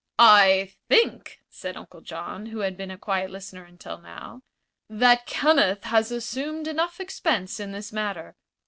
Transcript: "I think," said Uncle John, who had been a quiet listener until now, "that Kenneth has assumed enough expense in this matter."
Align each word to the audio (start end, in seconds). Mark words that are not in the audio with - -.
"I 0.17 0.73
think," 0.89 1.41
said 1.47 1.77
Uncle 1.77 2.01
John, 2.01 2.47
who 2.47 2.61
had 2.61 2.75
been 2.75 2.89
a 2.89 2.97
quiet 2.97 3.29
listener 3.29 3.65
until 3.65 3.99
now, 3.99 4.41
"that 4.89 5.27
Kenneth 5.27 5.83
has 5.83 6.11
assumed 6.11 6.67
enough 6.67 6.99
expense 6.99 7.59
in 7.59 7.71
this 7.71 7.93
matter." 7.93 8.35